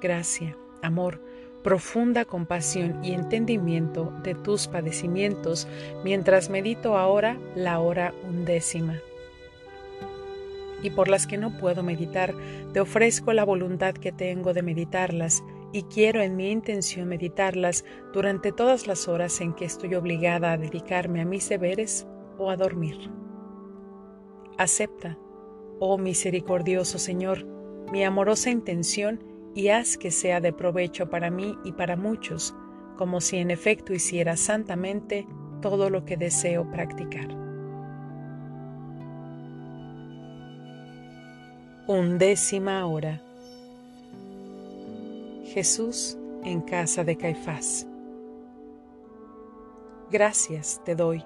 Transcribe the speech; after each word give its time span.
gracia, 0.00 0.56
amor, 0.82 1.20
profunda 1.62 2.24
compasión 2.24 3.04
y 3.04 3.12
entendimiento 3.12 4.12
de 4.22 4.34
tus 4.34 4.68
padecimientos 4.68 5.68
mientras 6.04 6.50
medito 6.50 6.96
ahora 6.96 7.38
la 7.54 7.80
hora 7.80 8.14
undécima. 8.28 9.00
Y 10.82 10.90
por 10.90 11.08
las 11.08 11.26
que 11.26 11.38
no 11.38 11.58
puedo 11.58 11.82
meditar, 11.82 12.34
te 12.72 12.80
ofrezco 12.80 13.32
la 13.32 13.44
voluntad 13.44 13.94
que 13.94 14.12
tengo 14.12 14.54
de 14.54 14.62
meditarlas 14.62 15.42
y 15.72 15.82
quiero 15.82 16.22
en 16.22 16.36
mi 16.36 16.50
intención 16.50 17.08
meditarlas 17.08 17.84
durante 18.12 18.52
todas 18.52 18.86
las 18.86 19.08
horas 19.08 19.40
en 19.40 19.52
que 19.52 19.64
estoy 19.64 19.94
obligada 19.94 20.52
a 20.52 20.58
dedicarme 20.58 21.20
a 21.20 21.24
mis 21.24 21.48
deberes 21.48 22.06
o 22.38 22.50
a 22.50 22.56
dormir. 22.56 22.96
Acepta, 24.56 25.18
oh 25.80 25.98
misericordioso 25.98 26.98
Señor, 26.98 27.44
mi 27.92 28.04
amorosa 28.04 28.50
intención 28.50 29.22
y 29.54 29.68
haz 29.68 29.96
que 29.96 30.10
sea 30.10 30.40
de 30.40 30.52
provecho 30.52 31.10
para 31.10 31.30
mí 31.30 31.56
y 31.64 31.72
para 31.72 31.96
muchos, 31.96 32.54
como 32.96 33.20
si 33.20 33.38
en 33.38 33.50
efecto 33.50 33.92
hiciera 33.92 34.36
santamente 34.36 35.26
todo 35.60 35.90
lo 35.90 36.04
que 36.04 36.16
deseo 36.16 36.70
practicar. 36.70 37.28
Undécima 41.86 42.86
hora. 42.86 43.22
Jesús 45.46 46.18
en 46.44 46.60
casa 46.60 47.04
de 47.04 47.16
Caifás. 47.16 47.86
Gracias 50.10 50.80
te 50.84 50.94
doy, 50.94 51.24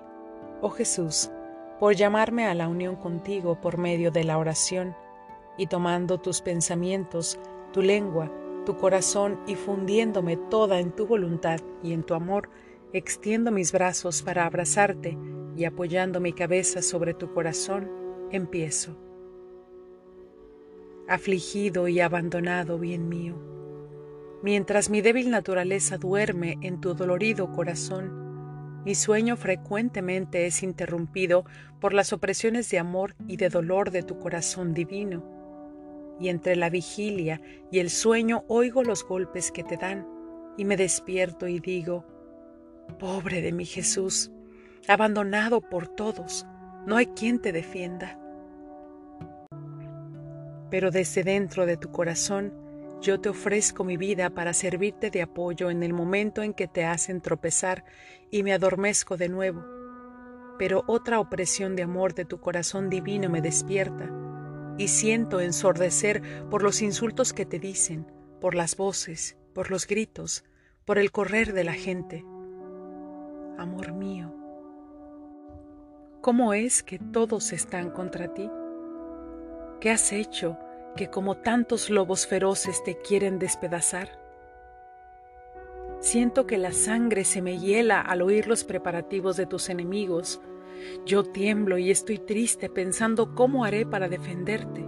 oh 0.60 0.70
Jesús, 0.70 1.30
por 1.78 1.94
llamarme 1.94 2.46
a 2.46 2.54
la 2.54 2.68
unión 2.68 2.96
contigo 2.96 3.60
por 3.60 3.78
medio 3.78 4.10
de 4.10 4.24
la 4.24 4.38
oración 4.38 4.94
y 5.58 5.66
tomando 5.66 6.18
tus 6.18 6.40
pensamientos 6.40 7.38
tu 7.72 7.82
lengua, 7.82 8.30
tu 8.64 8.76
corazón 8.76 9.40
y 9.46 9.56
fundiéndome 9.56 10.36
toda 10.36 10.78
en 10.78 10.92
tu 10.92 11.06
voluntad 11.06 11.60
y 11.82 11.92
en 11.92 12.04
tu 12.04 12.14
amor, 12.14 12.48
extiendo 12.92 13.50
mis 13.50 13.72
brazos 13.72 14.22
para 14.22 14.46
abrazarte 14.46 15.18
y 15.56 15.64
apoyando 15.64 16.20
mi 16.20 16.32
cabeza 16.32 16.82
sobre 16.82 17.14
tu 17.14 17.32
corazón, 17.32 17.90
empiezo. 18.30 18.96
Afligido 21.08 21.88
y 21.88 22.00
abandonado, 22.00 22.78
bien 22.78 23.08
mío, 23.08 23.34
mientras 24.42 24.88
mi 24.88 25.00
débil 25.00 25.30
naturaleza 25.30 25.98
duerme 25.98 26.58
en 26.62 26.80
tu 26.80 26.94
dolorido 26.94 27.52
corazón, 27.52 28.82
mi 28.84 28.94
sueño 28.94 29.36
frecuentemente 29.36 30.46
es 30.46 30.62
interrumpido 30.62 31.44
por 31.80 31.92
las 31.94 32.12
opresiones 32.12 32.68
de 32.70 32.78
amor 32.78 33.14
y 33.28 33.36
de 33.36 33.48
dolor 33.48 33.90
de 33.90 34.02
tu 34.02 34.18
corazón 34.18 34.74
divino 34.74 35.41
y 36.22 36.28
entre 36.28 36.54
la 36.54 36.70
vigilia 36.70 37.40
y 37.72 37.80
el 37.80 37.90
sueño 37.90 38.44
oigo 38.46 38.84
los 38.84 39.04
golpes 39.04 39.50
que 39.50 39.64
te 39.64 39.76
dan 39.76 40.06
y 40.56 40.64
me 40.64 40.76
despierto 40.76 41.48
y 41.48 41.58
digo, 41.58 42.06
pobre 43.00 43.42
de 43.42 43.50
mi 43.50 43.64
Jesús, 43.64 44.30
abandonado 44.86 45.60
por 45.60 45.88
todos, 45.88 46.46
no 46.86 46.96
hay 46.96 47.06
quien 47.06 47.40
te 47.40 47.50
defienda. 47.50 48.20
Pero 50.70 50.92
desde 50.92 51.24
dentro 51.24 51.66
de 51.66 51.76
tu 51.76 51.90
corazón 51.90 52.54
yo 53.00 53.20
te 53.20 53.28
ofrezco 53.28 53.82
mi 53.82 53.96
vida 53.96 54.30
para 54.30 54.52
servirte 54.52 55.10
de 55.10 55.22
apoyo 55.22 55.70
en 55.70 55.82
el 55.82 55.92
momento 55.92 56.44
en 56.44 56.54
que 56.54 56.68
te 56.68 56.84
hacen 56.84 57.20
tropezar 57.20 57.84
y 58.30 58.44
me 58.44 58.52
adormezco 58.52 59.16
de 59.16 59.28
nuevo. 59.28 59.64
Pero 60.56 60.84
otra 60.86 61.18
opresión 61.18 61.74
de 61.74 61.82
amor 61.82 62.14
de 62.14 62.26
tu 62.26 62.38
corazón 62.38 62.90
divino 62.90 63.28
me 63.28 63.42
despierta 63.42 64.21
y 64.78 64.88
siento 64.88 65.40
ensordecer 65.40 66.22
por 66.50 66.62
los 66.62 66.82
insultos 66.82 67.32
que 67.32 67.46
te 67.46 67.58
dicen, 67.58 68.06
por 68.40 68.54
las 68.54 68.76
voces, 68.76 69.36
por 69.54 69.70
los 69.70 69.86
gritos, 69.86 70.44
por 70.84 70.98
el 70.98 71.12
correr 71.12 71.52
de 71.52 71.64
la 71.64 71.74
gente. 71.74 72.24
Amor 73.58 73.92
mío, 73.92 74.34
¿cómo 76.20 76.54
es 76.54 76.82
que 76.82 76.98
todos 76.98 77.52
están 77.52 77.90
contra 77.90 78.32
ti? 78.32 78.50
¿Qué 79.80 79.90
has 79.90 80.12
hecho 80.12 80.58
que 80.96 81.08
como 81.08 81.36
tantos 81.36 81.90
lobos 81.90 82.26
feroces 82.26 82.82
te 82.84 82.96
quieren 82.98 83.38
despedazar? 83.38 84.22
Siento 86.00 86.46
que 86.46 86.58
la 86.58 86.72
sangre 86.72 87.24
se 87.24 87.42
me 87.42 87.58
hiela 87.58 88.00
al 88.00 88.22
oír 88.22 88.48
los 88.48 88.64
preparativos 88.64 89.36
de 89.36 89.46
tus 89.46 89.68
enemigos, 89.68 90.40
yo 91.04 91.24
tiemblo 91.24 91.78
y 91.78 91.90
estoy 91.90 92.18
triste 92.18 92.68
pensando 92.68 93.34
cómo 93.34 93.64
haré 93.64 93.86
para 93.86 94.08
defenderte. 94.08 94.84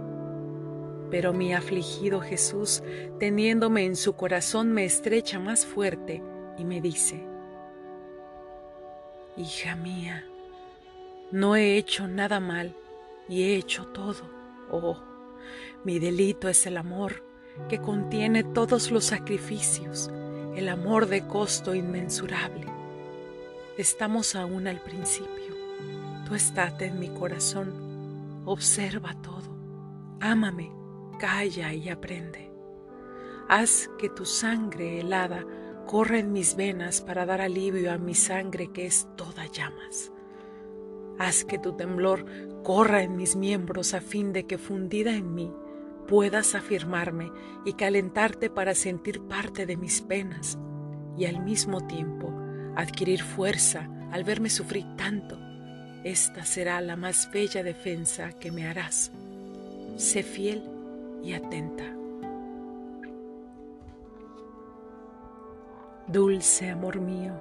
Pero 1.11 1.33
mi 1.33 1.53
afligido 1.53 2.21
Jesús, 2.21 2.83
teniéndome 3.19 3.85
en 3.85 3.95
su 3.95 4.15
corazón, 4.15 4.73
me 4.73 4.85
estrecha 4.85 5.39
más 5.39 5.65
fuerte 5.65 6.21
y 6.57 6.65
me 6.65 6.81
dice, 6.81 7.25
Hija 9.37 9.75
mía, 9.75 10.25
no 11.31 11.55
he 11.55 11.77
hecho 11.77 12.07
nada 12.07 12.39
mal 12.39 12.73
y 13.27 13.43
he 13.43 13.55
hecho 13.55 13.87
todo. 13.87 14.29
Oh, 14.71 14.97
mi 15.83 15.99
delito 15.99 16.47
es 16.49 16.65
el 16.65 16.77
amor 16.77 17.23
que 17.69 17.79
contiene 17.79 18.43
todos 18.43 18.91
los 18.91 19.05
sacrificios, 19.05 20.09
el 20.55 20.69
amor 20.69 21.07
de 21.07 21.27
costo 21.27 21.75
inmensurable. 21.75 22.65
Estamos 23.77 24.35
aún 24.35 24.67
al 24.67 24.81
principio. 24.81 25.44
Tú 26.25 26.33
estate 26.33 26.85
en 26.85 26.99
mi 26.99 27.09
corazón, 27.09 28.41
observa 28.45 29.13
todo, 29.21 29.55
ámame, 30.19 30.71
calla 31.19 31.71
y 31.71 31.89
aprende. 31.89 32.51
Haz 33.47 33.91
que 33.99 34.09
tu 34.09 34.25
sangre 34.25 35.01
helada 35.01 35.45
corra 35.85 36.17
en 36.17 36.33
mis 36.33 36.55
venas 36.55 37.01
para 37.01 37.27
dar 37.27 37.41
alivio 37.41 37.91
a 37.93 37.99
mi 37.99 38.15
sangre 38.15 38.71
que 38.71 38.87
es 38.87 39.07
toda 39.15 39.45
llamas. 39.45 40.11
Haz 41.19 41.45
que 41.45 41.59
tu 41.59 41.73
temblor 41.73 42.25
corra 42.63 43.03
en 43.03 43.15
mis 43.15 43.35
miembros 43.35 43.93
a 43.93 44.01
fin 44.01 44.33
de 44.33 44.47
que 44.47 44.57
fundida 44.57 45.15
en 45.15 45.35
mí 45.35 45.53
puedas 46.07 46.55
afirmarme 46.55 47.31
y 47.65 47.73
calentarte 47.73 48.49
para 48.49 48.73
sentir 48.73 49.21
parte 49.21 49.67
de 49.67 49.77
mis 49.77 50.01
penas 50.01 50.57
y 51.15 51.25
al 51.25 51.43
mismo 51.43 51.85
tiempo 51.85 52.33
adquirir 52.75 53.21
fuerza 53.21 53.87
al 54.11 54.23
verme 54.23 54.49
sufrir 54.49 54.87
tanto 54.97 55.44
esta 56.05 56.45
será 56.45 56.79
la 56.81 56.95
más 56.95 57.31
bella 57.31 57.63
defensa 57.63 58.31
que 58.33 58.51
me 58.51 58.67
harás. 58.67 59.11
Sé 59.97 60.21
fiel 60.21 60.63
y 61.23 61.33
atenta. 61.33 61.83
Dulce 66.07 66.69
amor 66.69 67.01
mío, 67.01 67.33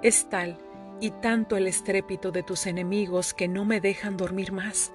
es 0.00 0.30
tal 0.30 0.56
y 1.00 1.10
tanto 1.10 1.56
el 1.56 1.66
estrépito 1.66 2.30
de 2.30 2.44
tus 2.44 2.66
enemigos 2.66 3.34
que 3.34 3.48
no 3.48 3.64
me 3.64 3.80
dejan 3.80 4.16
dormir 4.16 4.52
más. 4.52 4.92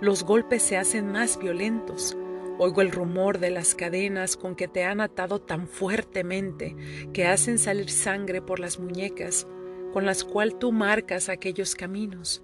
Los 0.00 0.22
golpes 0.22 0.62
se 0.62 0.76
hacen 0.76 1.10
más 1.10 1.36
violentos. 1.36 2.16
Oigo 2.58 2.82
el 2.82 2.92
rumor 2.92 3.40
de 3.40 3.50
las 3.50 3.74
cadenas 3.74 4.36
con 4.36 4.54
que 4.54 4.68
te 4.68 4.84
han 4.84 5.00
atado 5.00 5.40
tan 5.40 5.66
fuertemente 5.66 6.76
que 7.12 7.26
hacen 7.26 7.58
salir 7.58 7.90
sangre 7.90 8.40
por 8.40 8.60
las 8.60 8.78
muñecas 8.78 9.48
con 9.96 10.04
las 10.04 10.24
cuales 10.24 10.58
tú 10.58 10.72
marcas 10.72 11.30
aquellos 11.30 11.74
caminos. 11.74 12.42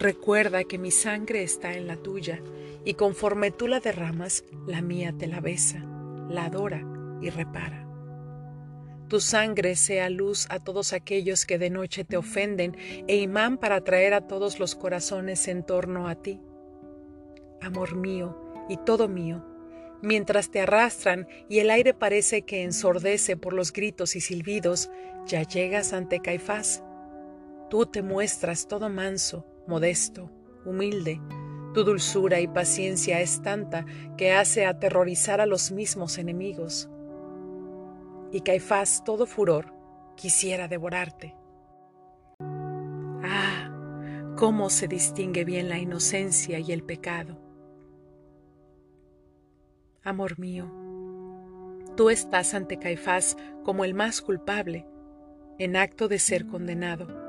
Recuerda 0.00 0.64
que 0.64 0.76
mi 0.76 0.90
sangre 0.90 1.44
está 1.44 1.74
en 1.74 1.86
la 1.86 1.96
tuya, 1.96 2.42
y 2.84 2.94
conforme 2.94 3.52
tú 3.52 3.68
la 3.68 3.78
derramas, 3.78 4.42
la 4.66 4.82
mía 4.82 5.14
te 5.16 5.28
la 5.28 5.38
besa, 5.38 5.78
la 6.28 6.46
adora 6.46 6.84
y 7.22 7.30
repara. 7.30 7.86
Tu 9.06 9.20
sangre 9.20 9.76
sea 9.76 10.10
luz 10.10 10.48
a 10.50 10.58
todos 10.58 10.92
aquellos 10.92 11.46
que 11.46 11.58
de 11.60 11.70
noche 11.70 12.02
te 12.02 12.16
ofenden 12.16 12.76
e 13.06 13.18
imán 13.18 13.58
para 13.58 13.76
atraer 13.76 14.12
a 14.12 14.26
todos 14.26 14.58
los 14.58 14.74
corazones 14.74 15.46
en 15.46 15.64
torno 15.64 16.08
a 16.08 16.16
ti. 16.16 16.40
Amor 17.62 17.94
mío 17.94 18.36
y 18.68 18.78
todo 18.78 19.06
mío, 19.06 19.44
mientras 20.02 20.50
te 20.50 20.60
arrastran 20.60 21.26
y 21.48 21.58
el 21.58 21.70
aire 21.70 21.94
parece 21.94 22.42
que 22.42 22.62
ensordece 22.62 23.36
por 23.36 23.52
los 23.52 23.72
gritos 23.72 24.16
y 24.16 24.20
silbidos, 24.20 24.90
ya 25.26 25.42
llegas 25.42 25.92
ante 25.92 26.20
Caifás. 26.20 26.82
Tú 27.70 27.86
te 27.86 28.02
muestras 28.02 28.66
todo 28.66 28.88
manso, 28.88 29.46
modesto, 29.66 30.30
humilde. 30.64 31.20
Tu 31.74 31.84
dulzura 31.84 32.40
y 32.40 32.48
paciencia 32.48 33.20
es 33.20 33.42
tanta 33.42 33.84
que 34.16 34.32
hace 34.32 34.64
aterrorizar 34.64 35.40
a 35.40 35.46
los 35.46 35.70
mismos 35.70 36.18
enemigos. 36.18 36.88
Y 38.32 38.40
Caifás, 38.40 39.04
todo 39.04 39.26
furor, 39.26 39.74
quisiera 40.16 40.66
devorarte. 40.68 41.36
Ah, 43.22 44.34
cómo 44.36 44.70
se 44.70 44.88
distingue 44.88 45.44
bien 45.44 45.68
la 45.68 45.78
inocencia 45.78 46.58
y 46.58 46.72
el 46.72 46.82
pecado. 46.82 47.47
Amor 50.08 50.38
mío, 50.38 50.70
tú 51.96 52.10
estás 52.10 52.54
ante 52.54 52.78
Caifás 52.78 53.36
como 53.62 53.84
el 53.84 53.94
más 53.94 54.22
culpable, 54.22 54.86
en 55.58 55.76
acto 55.76 56.08
de 56.08 56.18
ser 56.18 56.46
condenado 56.46 57.28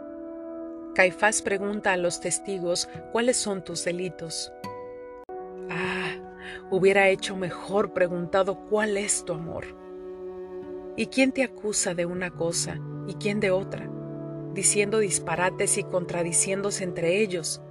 Caifás 1.00 1.42
pregunta 1.42 1.94
a 1.94 1.98
los 1.98 2.20
testigos 2.20 2.90
cuáles 3.14 3.38
son 3.38 3.64
tus 3.64 3.86
delitos. 3.86 4.52
Ah, 5.70 6.10
hubiera 6.72 7.08
hecho 7.08 7.38
mejor 7.38 7.94
preguntado 7.94 8.66
cuál 8.70 8.98
es 8.98 9.24
tu 9.24 9.32
amor. 9.32 9.66
¿Y 10.98 11.06
quién 11.06 11.32
te 11.32 11.44
acusa 11.44 11.94
de 11.94 12.06
una 12.06 12.32
cosa 12.32 12.80
y 13.08 13.14
quién 13.14 13.40
de 13.40 13.52
otra? 13.52 13.90
Diciendo 14.54 15.00
disparates 15.00 15.78
y 15.78 15.84
contradiciéndose 15.84 16.84
entre 16.84 17.22
ellos. 17.22 17.62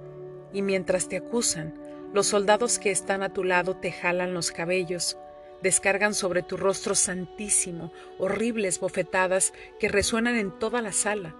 Y 0.51 0.63
mientras 0.63 1.07
te 1.07 1.17
acusan, 1.17 1.78
los 2.13 2.27
soldados 2.27 2.79
que 2.79 2.91
están 2.91 3.21
a 3.23 3.33
tu 3.33 3.43
lado 3.43 3.75
te 3.75 3.91
jalan 3.91 4.33
los 4.33 4.51
cabellos, 4.51 5.17
descargan 5.61 6.13
sobre 6.13 6.41
tu 6.41 6.57
rostro 6.57 6.95
santísimo 6.95 7.91
horribles 8.17 8.79
bofetadas 8.79 9.53
que 9.79 9.89
resuenan 9.89 10.35
en 10.35 10.57
toda 10.57 10.81
la 10.81 10.91
sala. 10.91 11.35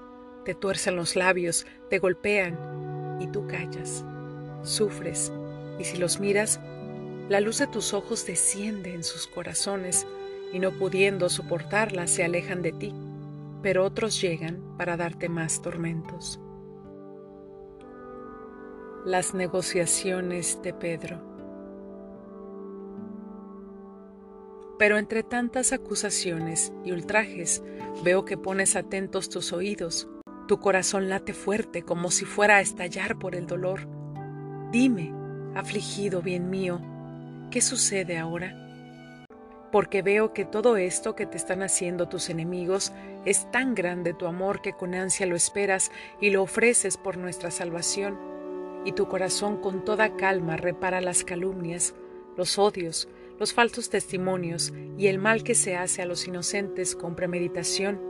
Te 0.46 0.54
tuercen 0.54 0.96
los 0.96 1.16
labios, 1.16 1.66
te 1.90 2.00
golpean 2.00 3.18
y 3.20 3.28
tú 3.28 3.48
callas, 3.48 4.06
sufres. 4.64 5.32
Y 5.80 5.86
si 5.86 5.98
los 5.98 6.20
miras, 6.20 6.60
la 7.30 7.40
luz 7.40 7.60
de 7.60 7.68
tus 7.68 7.94
ojos 7.94 8.26
desciende 8.26 8.94
en 8.94 9.04
sus 9.04 9.28
corazones 9.28 10.06
y 10.52 10.60
no 10.60 10.72
pudiendo 10.72 11.30
soportarla 11.30 12.08
se 12.08 12.24
alejan 12.24 12.62
de 12.62 12.72
ti, 12.72 12.94
pero 13.62 13.86
otros 13.86 14.20
llegan 14.22 14.76
para 14.78 14.98
darte 14.98 15.30
más 15.30 15.62
tormentos. 15.62 16.40
Las 19.10 19.34
negociaciones 19.34 20.62
de 20.62 20.72
Pedro. 20.72 21.20
Pero 24.78 25.00
entre 25.00 25.24
tantas 25.24 25.74
acusaciones 25.74 26.72
y 26.86 26.92
ultrajes 26.92 27.64
veo 28.04 28.24
que 28.24 28.38
pones 28.38 28.76
atentos 28.76 29.30
tus 29.30 29.52
oídos 29.52 30.08
tu 30.48 30.60
corazón 30.60 31.10
late 31.10 31.34
fuerte 31.34 31.82
como 31.82 32.12
si 32.12 32.26
fuera 32.26 32.58
a 32.58 32.62
estallar 32.62 33.18
por 33.18 33.36
el 33.36 33.48
dolor. 33.48 33.88
Dime, 34.72 35.12
afligido 35.56 36.22
bien 36.22 36.52
mío, 36.52 36.80
¿qué 37.50 37.62
sucede 37.62 38.20
ahora? 38.20 38.54
Porque 39.72 40.04
veo 40.04 40.34
que 40.34 40.46
todo 40.46 40.78
esto 40.78 41.16
que 41.16 41.26
te 41.26 41.38
están 41.38 41.64
haciendo 41.64 42.10
tus 42.10 42.30
enemigos 42.30 42.94
es 43.26 43.50
tan 43.50 43.74
grande 43.74 44.14
tu 44.14 44.28
amor 44.28 44.62
que 44.62 44.74
con 44.74 44.94
ansia 44.94 45.26
lo 45.26 45.36
esperas 45.36 45.92
y 46.22 46.30
lo 46.30 46.44
ofreces 46.44 46.96
por 46.98 47.18
nuestra 47.18 47.50
salvación, 47.50 48.29
y 48.86 48.94
tu 48.94 49.08
corazón 49.08 49.62
con 49.62 49.84
toda 49.84 50.16
calma 50.16 50.58
repara 50.58 51.02
las 51.02 51.24
calumnias, 51.24 51.96
los 52.38 52.58
odios, 52.58 53.10
los 53.40 53.54
falsos 53.54 53.90
testimonios 53.90 54.74
y 54.98 55.08
el 55.08 55.18
mal 55.18 55.44
que 55.44 55.56
se 55.56 55.76
hace 55.76 56.02
a 56.02 56.06
los 56.06 56.28
inocentes 56.28 56.96
con 56.96 57.16
premeditación 57.16 58.02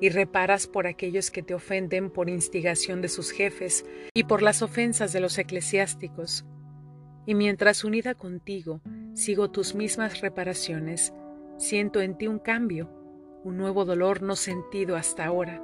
y 0.00 0.08
reparas 0.08 0.66
por 0.66 0.86
aquellos 0.86 1.30
que 1.30 1.42
te 1.42 1.54
ofenden 1.54 2.10
por 2.10 2.30
instigación 2.30 3.02
de 3.02 3.08
sus 3.08 3.30
jefes 3.30 3.84
y 4.14 4.24
por 4.24 4.42
las 4.42 4.62
ofensas 4.62 5.12
de 5.12 5.20
los 5.20 5.36
eclesiásticos. 5.38 6.46
Y 7.26 7.34
mientras 7.34 7.84
unida 7.84 8.14
contigo 8.14 8.80
sigo 9.14 9.50
tus 9.50 9.74
mismas 9.74 10.20
reparaciones, 10.20 11.12
siento 11.58 12.00
en 12.00 12.16
ti 12.16 12.28
un 12.28 12.38
cambio, 12.38 12.90
un 13.44 13.56
nuevo 13.56 13.84
dolor 13.84 14.22
no 14.22 14.36
sentido 14.36 14.96
hasta 14.96 15.26
ahora. 15.26 15.62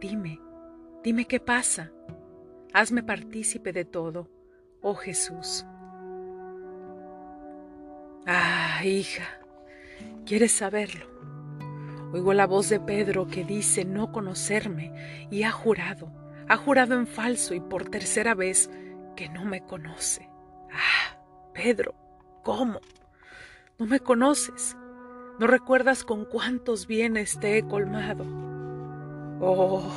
Dime, 0.00 0.40
dime 1.04 1.26
qué 1.26 1.38
pasa. 1.38 1.92
Hazme 2.74 3.04
partícipe 3.04 3.72
de 3.72 3.84
todo, 3.84 4.28
oh 4.82 4.96
Jesús. 4.96 5.64
Ah, 8.26 8.80
hija, 8.84 9.22
¿quieres 10.26 10.50
saberlo? 10.50 11.06
Oigo 12.12 12.32
la 12.32 12.48
voz 12.48 12.68
de 12.70 12.80
Pedro 12.80 13.28
que 13.28 13.44
dice 13.44 13.84
no 13.84 14.10
conocerme 14.10 15.28
y 15.30 15.44
ha 15.44 15.52
jurado, 15.52 16.12
ha 16.48 16.56
jurado 16.56 16.94
en 16.94 17.06
falso 17.06 17.54
y 17.54 17.60
por 17.60 17.88
tercera 17.88 18.34
vez 18.34 18.68
que 19.14 19.28
no 19.28 19.44
me 19.44 19.64
conoce. 19.64 20.28
Ah, 20.72 21.16
Pedro, 21.52 21.94
¿cómo? 22.42 22.80
No 23.78 23.86
me 23.86 24.00
conoces. 24.00 24.76
No 25.38 25.46
recuerdas 25.46 26.02
con 26.02 26.24
cuántos 26.24 26.88
bienes 26.88 27.38
te 27.38 27.56
he 27.56 27.62
colmado. 27.62 28.24
Oh, 29.40 29.92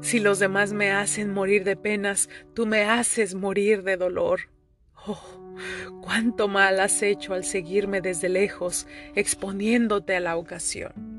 si 0.00 0.20
los 0.20 0.38
demás 0.38 0.72
me 0.72 0.92
hacen 0.92 1.32
morir 1.32 1.64
de 1.64 1.76
penas, 1.76 2.28
tú 2.54 2.66
me 2.66 2.82
haces 2.82 3.34
morir 3.34 3.82
de 3.82 3.96
dolor. 3.96 4.50
Oh, 5.06 5.54
cuánto 6.00 6.48
mal 6.48 6.80
has 6.80 7.02
hecho 7.02 7.34
al 7.34 7.44
seguirme 7.44 8.00
desde 8.00 8.28
lejos, 8.28 8.86
exponiéndote 9.14 10.16
a 10.16 10.20
la 10.20 10.36
ocasión. 10.36 11.14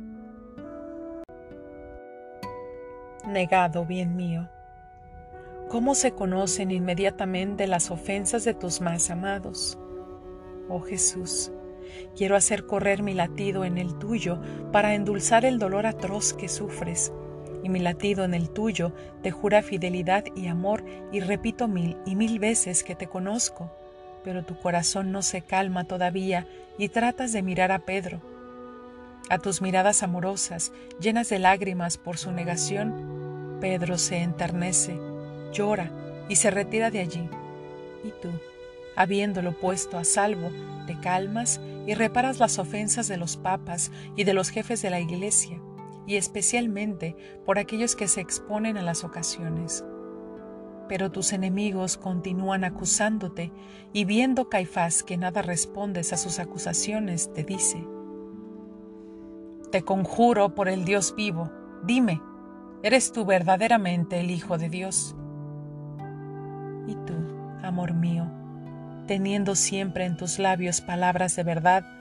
negado, 3.28 3.86
bien 3.86 4.16
mío. 4.16 4.50
¿Cómo 5.70 5.96
se 5.96 6.12
conocen 6.12 6.72
inmediatamente 6.72 7.68
las 7.68 7.92
ofensas 7.92 8.44
de 8.46 8.54
tus 8.54 8.82
más 8.82 9.10
amados? 9.10 9.78
Oh 10.70 10.82
Jesús, 10.82 11.52
quiero 12.16 12.36
hacer 12.36 12.66
correr 12.66 13.04
mi 13.04 13.14
latido 13.14 13.66
en 13.66 13.78
el 13.78 13.98
tuyo 13.98 14.40
para 14.72 14.94
endulzar 14.94 15.46
el 15.46 15.60
dolor 15.60 15.86
atroz 15.86 16.34
que 16.34 16.50
sufres, 16.50 17.12
y 17.66 17.70
mi 17.70 17.80
latido 17.80 18.24
en 18.26 18.36
el 18.36 18.52
tuyo 18.52 18.94
te 19.24 19.32
jura 19.32 19.64
fidelidad 19.64 20.24
y 20.36 20.46
amor 20.46 20.86
y 21.12 21.20
repito 21.20 21.68
mil 21.68 21.98
y 22.06 22.16
mil 22.16 22.38
veces 22.38 22.84
que 22.84 22.94
te 22.94 23.08
conozco, 23.08 23.72
pero 24.24 24.46
tu 24.46 24.56
corazón 24.60 25.12
no 25.12 25.24
se 25.24 25.42
calma 25.42 25.86
todavía 25.86 26.46
y 26.78 26.90
tratas 26.90 27.34
de 27.34 27.42
mirar 27.42 27.72
a 27.72 27.80
Pedro. 27.80 28.22
A 29.32 29.40
tus 29.40 29.64
miradas 29.64 30.04
amorosas, 30.04 30.74
llenas 31.02 31.30
de 31.30 31.40
lágrimas 31.40 31.98
por 31.98 32.20
su 32.20 32.32
negación, 32.32 33.58
Pedro 33.60 33.98
se 33.98 34.18
enternece, 34.18 35.00
llora 35.52 35.90
y 36.30 36.36
se 36.36 36.52
retira 36.52 36.92
de 36.92 37.00
allí. 37.00 37.28
Y 38.04 38.12
tú, 38.22 38.30
habiéndolo 38.96 39.54
puesto 39.54 39.98
a 39.98 40.04
salvo, 40.04 40.52
te 40.86 41.00
calmas 41.00 41.60
y 41.88 41.96
reparas 41.96 42.38
las 42.38 42.60
ofensas 42.60 43.08
de 43.08 43.18
los 43.18 43.38
papas 43.38 43.92
y 44.16 44.24
de 44.24 44.36
los 44.36 44.52
jefes 44.52 44.84
de 44.84 44.92
la 44.92 45.00
iglesia, 45.00 45.60
y 46.08 46.16
especialmente 46.16 47.16
por 47.46 47.60
aquellos 47.60 47.96
que 47.96 48.08
se 48.08 48.22
exponen 48.22 48.78
a 48.78 48.82
las 48.82 49.04
ocasiones. 49.04 49.84
Pero 50.88 51.12
tus 51.12 51.34
enemigos 51.34 51.98
continúan 51.98 52.64
acusándote, 52.64 53.52
y 53.92 54.06
viendo 54.06 54.50
Caifás 54.50 55.04
que 55.04 55.18
nada 55.18 55.42
respondes 55.42 56.14
a 56.14 56.18
sus 56.18 56.40
acusaciones, 56.40 57.34
te 57.34 57.44
dice, 57.44 57.88
te 59.72 59.82
conjuro 59.84 60.54
por 60.54 60.70
el 60.70 60.86
Dios 60.86 61.16
vivo, 61.16 61.52
dime, 61.84 62.22
¿eres 62.84 63.12
tú 63.12 63.26
verdaderamente 63.26 64.20
el 64.20 64.30
Hijo 64.30 64.58
de 64.58 64.70
Dios? 64.70 65.16
Y 66.88 66.96
tú, 67.06 67.16
amor 67.64 67.94
mío, 67.94 68.32
teniendo 69.08 69.56
siempre 69.56 70.06
en 70.06 70.18
tus 70.18 70.40
labios 70.40 70.82
palabras 70.82 71.36
de 71.36 71.44
verdad, 71.44 71.95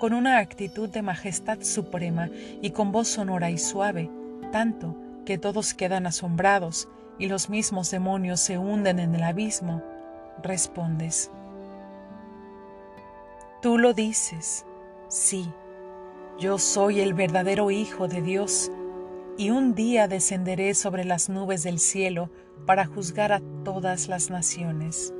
con 0.00 0.14
una 0.14 0.38
actitud 0.38 0.88
de 0.88 1.02
majestad 1.02 1.58
suprema 1.60 2.30
y 2.62 2.70
con 2.70 2.90
voz 2.90 3.06
sonora 3.06 3.50
y 3.50 3.58
suave, 3.58 4.10
tanto 4.50 4.96
que 5.26 5.36
todos 5.36 5.74
quedan 5.74 6.06
asombrados 6.06 6.88
y 7.18 7.28
los 7.28 7.50
mismos 7.50 7.90
demonios 7.90 8.40
se 8.40 8.56
hunden 8.56 8.98
en 8.98 9.14
el 9.14 9.22
abismo, 9.22 9.82
respondes. 10.42 11.30
Tú 13.60 13.76
lo 13.76 13.92
dices, 13.92 14.64
sí, 15.08 15.52
yo 16.38 16.56
soy 16.56 17.00
el 17.00 17.12
verdadero 17.12 17.70
Hijo 17.70 18.08
de 18.08 18.22
Dios, 18.22 18.72
y 19.36 19.50
un 19.50 19.74
día 19.74 20.08
descenderé 20.08 20.74
sobre 20.74 21.04
las 21.04 21.28
nubes 21.28 21.62
del 21.62 21.78
cielo 21.78 22.30
para 22.64 22.86
juzgar 22.86 23.32
a 23.32 23.42
todas 23.64 24.08
las 24.08 24.30
naciones. 24.30 25.12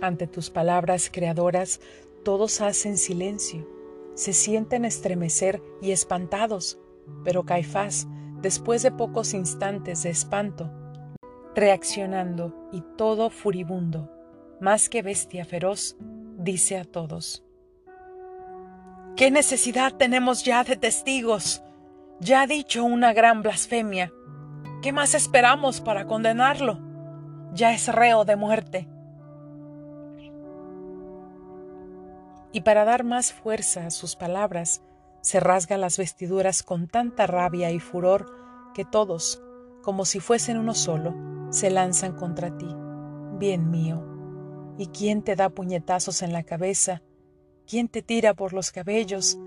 Ante 0.00 0.26
tus 0.26 0.50
palabras 0.50 1.10
creadoras, 1.12 1.80
todos 2.24 2.60
hacen 2.60 2.98
silencio, 2.98 3.68
se 4.14 4.32
sienten 4.32 4.84
estremecer 4.84 5.62
y 5.80 5.92
espantados, 5.92 6.78
pero 7.24 7.44
Caifás, 7.44 8.06
después 8.40 8.82
de 8.82 8.90
pocos 8.90 9.34
instantes 9.34 10.02
de 10.02 10.10
espanto, 10.10 10.70
reaccionando 11.54 12.68
y 12.72 12.82
todo 12.96 13.30
furibundo, 13.30 14.10
más 14.60 14.88
que 14.88 15.02
bestia 15.02 15.44
feroz, 15.44 15.96
dice 16.36 16.78
a 16.78 16.84
todos, 16.84 17.44
¿Qué 19.18 19.32
necesidad 19.32 19.94
tenemos 19.94 20.44
ya 20.44 20.62
de 20.62 20.76
testigos? 20.76 21.64
Ya 22.20 22.42
ha 22.42 22.46
dicho 22.46 22.84
una 22.84 23.12
gran 23.12 23.42
blasfemia. 23.42 24.12
¿Qué 24.80 24.92
más 24.92 25.14
esperamos 25.14 25.80
para 25.80 26.06
condenarlo? 26.06 26.78
Ya 27.52 27.72
es 27.72 27.92
reo 27.92 28.24
de 28.24 28.36
muerte. 28.36 28.88
Y 32.52 32.62
para 32.62 32.84
dar 32.84 33.04
más 33.04 33.32
fuerza 33.32 33.86
a 33.86 33.90
sus 33.90 34.16
palabras, 34.16 34.82
se 35.20 35.40
rasga 35.40 35.76
las 35.76 35.98
vestiduras 35.98 36.62
con 36.62 36.88
tanta 36.88 37.26
rabia 37.26 37.70
y 37.70 37.80
furor 37.80 38.26
que 38.74 38.84
todos, 38.84 39.42
como 39.82 40.04
si 40.04 40.20
fuesen 40.20 40.58
uno 40.58 40.74
solo, 40.74 41.14
se 41.50 41.70
lanzan 41.70 42.14
contra 42.14 42.56
ti, 42.56 42.68
bien 43.38 43.70
mío. 43.70 44.04
¿Y 44.78 44.86
quién 44.86 45.22
te 45.22 45.34
da 45.34 45.48
puñetazos 45.50 46.22
en 46.22 46.32
la 46.32 46.44
cabeza? 46.44 47.02
¿Quién 47.66 47.88
te 47.88 48.00
tira 48.02 48.34
por 48.34 48.52
los 48.52 48.70
cabellos? 48.70 49.38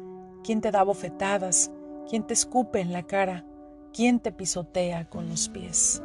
¿Quién 0.43 0.61
te 0.61 0.71
da 0.71 0.83
bofetadas? 0.83 1.71
¿Quién 2.09 2.27
te 2.27 2.33
escupe 2.33 2.81
en 2.81 2.91
la 2.91 3.03
cara? 3.03 3.45
¿Quién 3.93 4.19
te 4.19 4.31
pisotea 4.31 5.09
con 5.09 5.29
los 5.29 5.49
pies? 5.49 6.03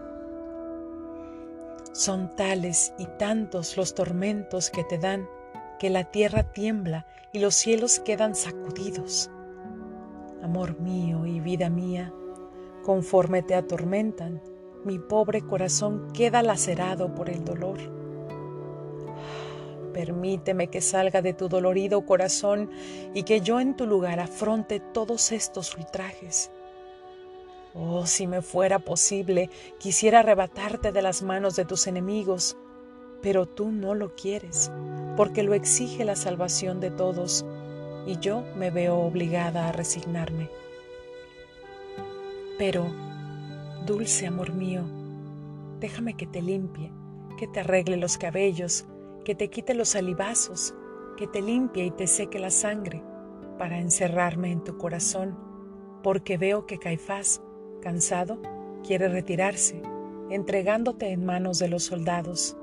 Son 1.92 2.34
tales 2.36 2.92
y 2.98 3.06
tantos 3.18 3.76
los 3.76 3.94
tormentos 3.94 4.70
que 4.70 4.84
te 4.84 4.98
dan 4.98 5.28
que 5.78 5.90
la 5.90 6.04
tierra 6.04 6.42
tiembla 6.42 7.06
y 7.32 7.38
los 7.38 7.54
cielos 7.54 8.00
quedan 8.00 8.34
sacudidos. 8.34 9.30
Amor 10.42 10.80
mío 10.80 11.26
y 11.26 11.40
vida 11.40 11.70
mía, 11.70 12.12
conforme 12.82 13.42
te 13.42 13.54
atormentan, 13.54 14.42
mi 14.84 14.98
pobre 14.98 15.42
corazón 15.42 16.10
queda 16.12 16.42
lacerado 16.42 17.14
por 17.14 17.28
el 17.28 17.44
dolor. 17.44 17.78
Permíteme 19.92 20.68
que 20.68 20.80
salga 20.80 21.22
de 21.22 21.32
tu 21.32 21.48
dolorido 21.48 22.04
corazón 22.06 22.70
y 23.14 23.24
que 23.24 23.40
yo 23.40 23.60
en 23.60 23.76
tu 23.76 23.86
lugar 23.86 24.20
afronte 24.20 24.80
todos 24.80 25.32
estos 25.32 25.76
ultrajes. 25.76 26.50
Oh, 27.74 28.06
si 28.06 28.26
me 28.26 28.40
fuera 28.40 28.78
posible, 28.78 29.50
quisiera 29.78 30.20
arrebatarte 30.20 30.92
de 30.92 31.02
las 31.02 31.22
manos 31.22 31.56
de 31.56 31.66
tus 31.66 31.86
enemigos, 31.86 32.56
pero 33.22 33.46
tú 33.46 33.72
no 33.72 33.94
lo 33.94 34.14
quieres, 34.14 34.70
porque 35.16 35.42
lo 35.42 35.54
exige 35.54 36.04
la 36.04 36.16
salvación 36.16 36.80
de 36.80 36.90
todos, 36.90 37.44
y 38.06 38.18
yo 38.18 38.44
me 38.56 38.70
veo 38.70 38.98
obligada 38.98 39.68
a 39.68 39.72
resignarme. 39.72 40.48
Pero, 42.58 42.86
dulce 43.84 44.26
amor 44.26 44.52
mío, 44.52 44.82
déjame 45.80 46.14
que 46.14 46.26
te 46.26 46.42
limpie, 46.42 46.92
que 47.36 47.46
te 47.46 47.60
arregle 47.60 47.96
los 47.96 48.16
cabellos, 48.16 48.86
que 49.24 49.34
te 49.34 49.50
quite 49.50 49.74
los 49.74 49.90
salivazos, 49.90 50.74
que 51.16 51.26
te 51.26 51.42
limpie 51.42 51.86
y 51.86 51.90
te 51.90 52.06
seque 52.06 52.38
la 52.38 52.50
sangre, 52.50 53.02
para 53.58 53.78
encerrarme 53.78 54.52
en 54.52 54.62
tu 54.62 54.76
corazón, 54.76 55.36
porque 56.02 56.36
veo 56.38 56.66
que 56.66 56.78
Caifás, 56.78 57.42
cansado, 57.82 58.38
quiere 58.86 59.08
retirarse, 59.08 59.82
entregándote 60.30 61.10
en 61.10 61.24
manos 61.24 61.58
de 61.58 61.68
los 61.68 61.84
soldados. 61.84 62.56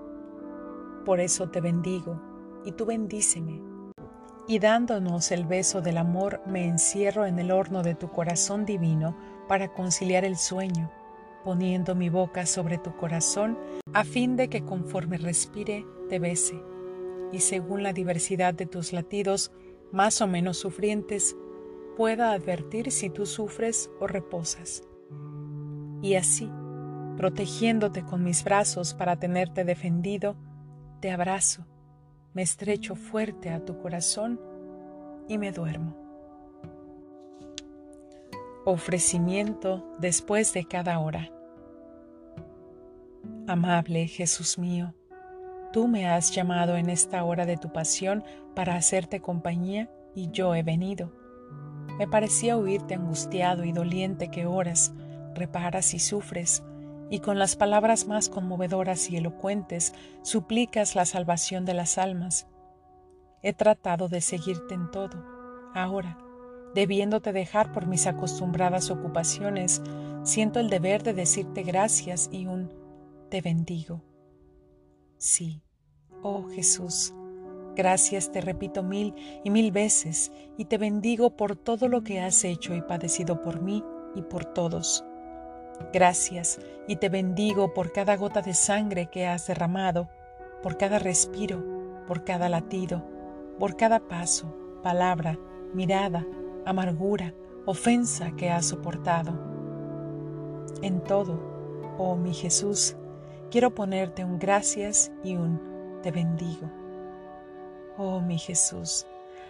Por 1.05 1.19
eso 1.19 1.49
te 1.49 1.61
bendigo, 1.61 2.21
y 2.65 2.71
tú 2.71 2.85
bendíceme. 2.85 3.61
Y 4.47 4.59
dándonos 4.59 5.31
el 5.31 5.45
beso 5.45 5.81
del 5.81 5.97
amor, 5.97 6.41
me 6.47 6.65
encierro 6.65 7.25
en 7.25 7.39
el 7.39 7.51
horno 7.51 7.83
de 7.83 7.95
tu 7.95 8.09
corazón 8.09 8.65
divino 8.65 9.17
para 9.47 9.73
conciliar 9.73 10.25
el 10.25 10.37
sueño, 10.37 10.91
poniendo 11.43 11.95
mi 11.95 12.09
boca 12.09 12.45
sobre 12.45 12.77
tu 12.77 12.95
corazón, 12.95 13.57
a 13.93 14.03
fin 14.03 14.35
de 14.35 14.49
que 14.49 14.63
conforme 14.63 15.17
respire, 15.17 15.85
te 16.09 16.19
bese, 16.19 16.61
y 17.31 17.39
según 17.39 17.83
la 17.83 17.93
diversidad 17.93 18.53
de 18.53 18.65
tus 18.65 18.93
latidos, 18.93 19.51
más 19.91 20.21
o 20.21 20.27
menos 20.27 20.57
sufrientes, 20.57 21.35
pueda 21.97 22.31
advertir 22.31 22.91
si 22.91 23.09
tú 23.09 23.25
sufres 23.25 23.89
o 23.99 24.07
reposas. 24.07 24.83
Y 26.01 26.15
así, 26.15 26.49
protegiéndote 27.17 28.03
con 28.03 28.23
mis 28.23 28.43
brazos 28.43 28.93
para 28.93 29.19
tenerte 29.19 29.63
defendido, 29.63 30.35
te 31.03 31.11
abrazo, 31.11 31.65
me 32.33 32.43
estrecho 32.43 32.95
fuerte 32.95 33.49
a 33.49 33.65
tu 33.65 33.77
corazón 33.77 34.39
y 35.27 35.37
me 35.37 35.51
duermo. 35.51 35.97
Ofrecimiento 38.63 39.85
después 39.99 40.53
de 40.53 40.63
cada 40.63 40.99
hora. 40.99 41.29
Amable 43.47 44.07
Jesús 44.07 44.57
mío, 44.57 44.93
tú 45.73 45.89
me 45.89 46.07
has 46.07 46.31
llamado 46.31 46.77
en 46.77 46.89
esta 46.89 47.21
hora 47.25 47.45
de 47.45 47.57
tu 47.57 47.73
pasión 47.73 48.23
para 48.55 48.77
hacerte 48.77 49.19
compañía 49.19 49.91
y 50.15 50.31
yo 50.31 50.55
he 50.55 50.63
venido. 50.63 51.11
Me 51.97 52.07
parecía 52.07 52.55
oírte 52.55 52.93
angustiado 52.93 53.65
y 53.65 53.73
doliente 53.73 54.31
que 54.31 54.45
oras, 54.45 54.93
reparas 55.35 55.93
y 55.93 55.99
sufres, 55.99 56.63
y 57.13 57.19
con 57.19 57.37
las 57.37 57.55
palabras 57.55 58.07
más 58.07 58.27
conmovedoras 58.27 59.11
y 59.11 59.17
elocuentes 59.17 59.93
suplicas 60.23 60.95
la 60.95 61.05
salvación 61.05 61.63
de 61.63 61.75
las 61.75 61.99
almas. 61.99 62.47
He 63.43 63.53
tratado 63.53 64.09
de 64.09 64.19
seguirte 64.19 64.73
en 64.73 64.89
todo. 64.89 65.23
Ahora, 65.75 66.17
debiéndote 66.73 67.31
dejar 67.31 67.71
por 67.71 67.85
mis 67.85 68.07
acostumbradas 68.07 68.89
ocupaciones, 68.89 69.79
siento 70.23 70.59
el 70.59 70.71
deber 70.71 71.03
de 71.03 71.13
decirte 71.13 71.61
gracias 71.61 72.29
y 72.31 72.47
un 72.47 72.73
te 73.29 73.41
bendigo. 73.41 74.01
Sí, 75.19 75.61
oh 76.23 76.49
Jesús, 76.49 77.13
gracias 77.75 78.31
te 78.31 78.41
repito 78.41 78.81
mil 78.81 79.13
y 79.43 79.51
mil 79.51 79.71
veces 79.71 80.31
y 80.57 80.65
te 80.65 80.79
bendigo 80.79 81.37
por 81.37 81.55
todo 81.57 81.87
lo 81.87 82.03
que 82.03 82.21
has 82.21 82.43
hecho 82.43 82.73
y 82.73 82.81
padecido 82.81 83.39
por 83.43 83.61
mí 83.61 83.83
y 84.15 84.23
por 84.23 84.45
todos 84.45 85.05
Gracias 85.91 86.59
y 86.87 86.97
te 86.97 87.09
bendigo 87.09 87.73
por 87.73 87.91
cada 87.91 88.15
gota 88.17 88.41
de 88.41 88.53
sangre 88.53 89.07
que 89.07 89.27
has 89.27 89.47
derramado, 89.47 90.09
por 90.61 90.77
cada 90.77 90.99
respiro, 90.99 91.63
por 92.07 92.23
cada 92.23 92.49
latido, 92.49 93.03
por 93.59 93.75
cada 93.75 93.99
paso, 93.99 94.55
palabra, 94.83 95.37
mirada, 95.73 96.25
amargura, 96.65 97.33
ofensa 97.65 98.31
que 98.31 98.49
has 98.49 98.65
soportado. 98.65 99.33
En 100.81 101.01
todo, 101.01 101.39
oh 101.97 102.15
mi 102.15 102.33
Jesús, 102.33 102.95
quiero 103.49 103.73
ponerte 103.73 104.25
un 104.25 104.39
gracias 104.39 105.11
y 105.23 105.35
un 105.35 105.99
te 106.01 106.11
bendigo. 106.11 106.69
Oh 107.97 108.19
mi 108.19 108.37
Jesús, 108.37 109.05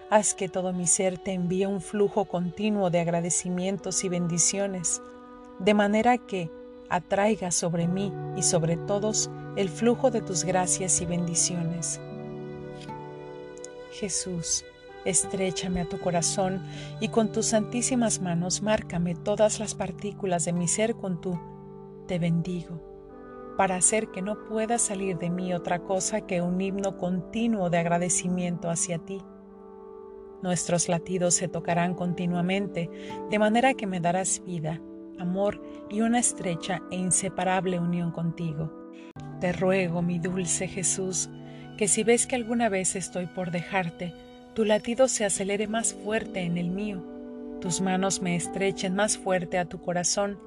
haz 0.09 0.33
que 0.33 0.49
todo 0.49 0.73
mi 0.73 0.87
ser 0.87 1.17
te 1.17 1.31
envíe 1.31 1.65
un 1.65 1.81
flujo 1.81 2.25
continuo 2.25 2.89
de 2.89 2.99
agradecimientos 2.99 4.03
y 4.03 4.09
bendiciones 4.09 5.01
de 5.59 5.73
manera 5.73 6.17
que 6.17 6.49
atraiga 6.89 7.51
sobre 7.51 7.87
mí 7.87 8.13
y 8.35 8.43
sobre 8.43 8.77
todos 8.77 9.29
el 9.55 9.69
flujo 9.69 10.11
de 10.11 10.21
tus 10.21 10.43
gracias 10.43 11.01
y 11.01 11.05
bendiciones. 11.05 11.99
Jesús, 13.91 14.63
estréchame 15.05 15.81
a 15.81 15.89
tu 15.89 15.99
corazón 15.99 16.61
y 16.99 17.09
con 17.09 17.31
tus 17.31 17.47
santísimas 17.47 18.21
manos 18.21 18.61
márcame 18.61 19.15
todas 19.15 19.59
las 19.59 19.75
partículas 19.75 20.45
de 20.45 20.53
mi 20.53 20.67
ser 20.67 20.95
con 20.95 21.19
tu 21.21 21.39
te 22.07 22.19
bendigo, 22.19 22.81
para 23.57 23.75
hacer 23.75 24.09
que 24.11 24.21
no 24.21 24.43
pueda 24.45 24.77
salir 24.77 25.17
de 25.17 25.29
mí 25.29 25.53
otra 25.53 25.79
cosa 25.79 26.21
que 26.21 26.41
un 26.41 26.59
himno 26.59 26.97
continuo 26.97 27.69
de 27.69 27.77
agradecimiento 27.77 28.69
hacia 28.69 28.99
ti. 28.99 29.21
Nuestros 30.41 30.89
latidos 30.89 31.35
se 31.35 31.47
tocarán 31.47 31.93
continuamente, 31.93 32.89
de 33.29 33.39
manera 33.39 33.73
que 33.73 33.87
me 33.87 34.01
darás 34.01 34.43
vida 34.45 34.81
amor 35.19 35.61
y 35.89 36.01
una 36.01 36.19
estrecha 36.19 36.81
e 36.91 36.95
inseparable 36.95 37.79
unión 37.79 38.11
contigo. 38.11 38.71
Te 39.39 39.51
ruego, 39.51 40.01
mi 40.01 40.19
dulce 40.19 40.67
Jesús, 40.67 41.29
que 41.77 41.87
si 41.87 42.03
ves 42.03 42.27
que 42.27 42.35
alguna 42.35 42.69
vez 42.69 42.95
estoy 42.95 43.27
por 43.27 43.51
dejarte, 43.51 44.13
tu 44.53 44.65
latido 44.65 45.07
se 45.07 45.25
acelere 45.25 45.67
más 45.67 45.93
fuerte 45.93 46.41
en 46.41 46.57
el 46.57 46.69
mío, 46.69 47.03
tus 47.59 47.81
manos 47.81 48.21
me 48.21 48.35
estrechen 48.35 48.95
más 48.95 49.17
fuerte 49.17 49.57
a 49.57 49.65
tu 49.65 49.81
corazón, 49.81 50.39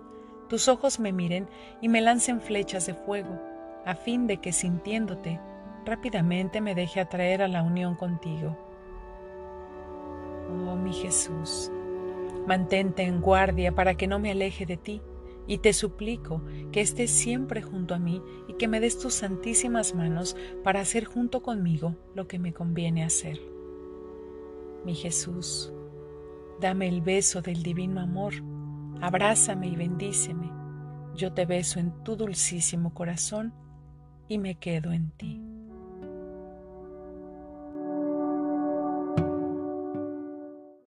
tus 0.48 0.68
ojos 0.68 1.00
me 1.00 1.12
miren 1.12 1.48
y 1.80 1.88
me 1.88 2.00
lancen 2.00 2.40
flechas 2.40 2.86
de 2.86 2.94
fuego, 2.94 3.40
a 3.84 3.94
fin 3.94 4.26
de 4.26 4.36
que 4.38 4.52
sintiéndote, 4.52 5.40
rápidamente 5.84 6.60
me 6.60 6.74
deje 6.74 7.00
atraer 7.00 7.42
a 7.42 7.48
la 7.48 7.62
unión 7.62 7.96
contigo. 7.96 8.56
Oh 10.48 10.76
mi 10.76 10.92
Jesús, 10.92 11.70
Mantente 12.46 13.02
en 13.02 13.20
guardia 13.20 13.74
para 13.74 13.96
que 13.96 14.06
no 14.06 14.18
me 14.18 14.30
aleje 14.30 14.66
de 14.66 14.76
ti, 14.76 15.02
y 15.46 15.58
te 15.58 15.72
suplico 15.72 16.42
que 16.72 16.80
estés 16.80 17.10
siempre 17.10 17.62
junto 17.62 17.94
a 17.94 17.98
mí 17.98 18.22
y 18.48 18.54
que 18.54 18.68
me 18.68 18.80
des 18.80 18.98
tus 18.98 19.14
santísimas 19.14 19.94
manos 19.94 20.36
para 20.64 20.80
hacer 20.80 21.04
junto 21.04 21.42
conmigo 21.42 21.94
lo 22.14 22.26
que 22.26 22.38
me 22.38 22.52
conviene 22.52 23.04
hacer. 23.04 23.40
Mi 24.84 24.94
Jesús, 24.94 25.72
dame 26.60 26.88
el 26.88 27.00
beso 27.00 27.42
del 27.42 27.62
divino 27.62 28.00
amor, 28.00 28.34
abrázame 29.00 29.68
y 29.68 29.76
bendíceme. 29.76 30.50
Yo 31.14 31.32
te 31.32 31.46
beso 31.46 31.78
en 31.80 31.92
tu 32.02 32.16
dulcísimo 32.16 32.92
corazón 32.92 33.54
y 34.28 34.38
me 34.38 34.56
quedo 34.56 34.92
en 34.92 35.10
ti. 35.12 35.55